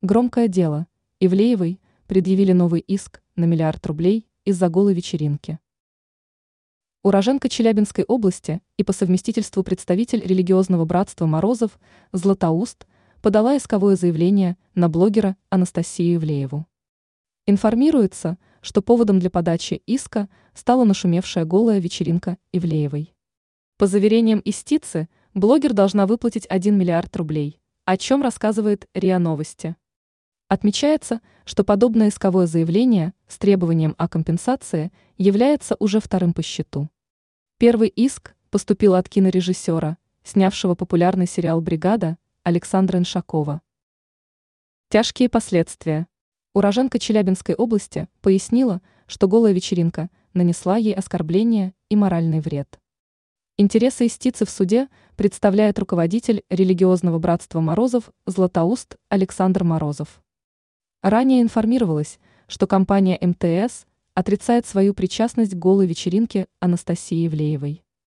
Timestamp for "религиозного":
10.24-10.84, 56.48-57.18